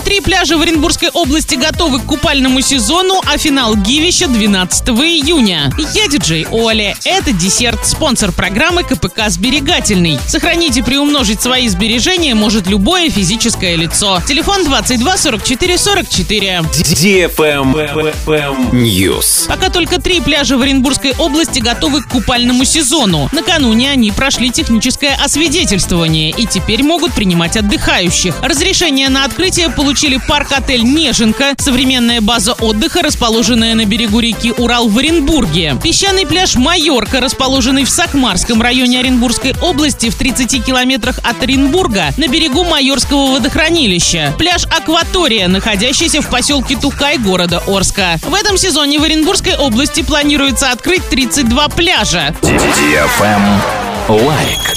[0.00, 5.70] три пляжа в Оренбургской области готовы к купальному сезону, а финал Гивища 12 июня.
[5.94, 6.96] Я диджей Оля.
[7.04, 10.18] Это десерт, спонсор программы КПК «Сберегательный».
[10.26, 14.20] Сохранить и приумножить свои сбережения может любое физическое лицо.
[14.26, 16.62] Телефон 22 44 44.
[18.72, 19.46] News.
[19.48, 23.28] Пока только три пляжа в Оренбургской области готовы к купальному сезону.
[23.32, 28.34] Накануне они прошли техническое освидетельствование и теперь могут принимать отдыхающих.
[28.42, 29.89] Разрешение на открытие получили
[30.28, 37.20] парк-отель «Неженка», современная база отдыха, расположенная на берегу реки Урал в Оренбурге, песчаный пляж «Майорка»,
[37.20, 44.32] расположенный в Сакмарском районе Оренбургской области в 30 километрах от Оренбурга на берегу Майорского водохранилища,
[44.38, 48.16] пляж «Акватория», находящийся в поселке Тукай города Орска.
[48.22, 52.32] В этом сезоне в Оренбургской области планируется открыть 32 пляжа.
[54.08, 54.69] Лайк.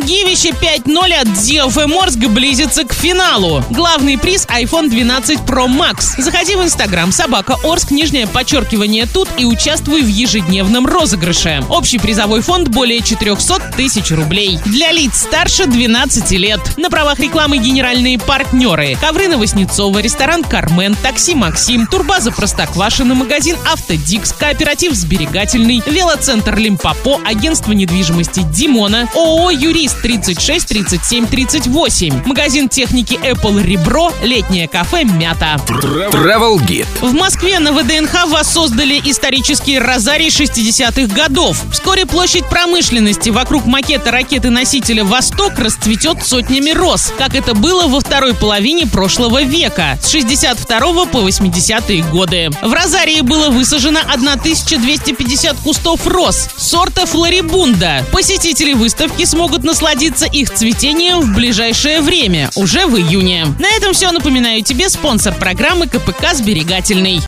[0.00, 3.64] Гивище 5.0 от DFM Орск близится к финалу.
[3.70, 6.20] Главный приз iPhone 12 Pro Max.
[6.20, 11.64] Заходи в Инстаграм собака Орск, нижнее подчеркивание тут и участвуй в ежедневном розыгрыше.
[11.68, 14.58] Общий призовой фонд более 400 тысяч рублей.
[14.64, 16.60] Для лиц старше 12 лет.
[16.76, 18.96] На правах рекламы генеральные партнеры.
[19.00, 27.72] Ковры Новоснецова, ресторан Кармен, такси Максим, турбаза Простоквашино, магазин Автодикс, кооператив Сберегательный, велоцентр Лимпопо, агентство
[27.72, 35.56] недвижимости Димона, ООО Юрист 36 37 38, магазин техники Apple Ребро, летнее кафе Мята.
[35.68, 36.86] Travel Guide.
[37.00, 41.62] В Москве на ВДНХ воссоздали исторический розарий 60-х годов.
[41.72, 48.34] Вскоре площадь промышленности вокруг макета ракеты-носителя «Восток» расцветет сотнями роз, как это было во второй
[48.34, 52.50] половине прошлого века, с 62 по 80-е годы.
[52.62, 58.04] В розарии было высажено 1250 кустов роз сорта флорибунда.
[58.12, 63.46] Посетители выставки смогут насладиться их цветением в ближайшее время, уже в июне.
[63.60, 64.10] На этом все.
[64.10, 67.20] Напоминаю тебе спонсор программы КПК «Сберегательный».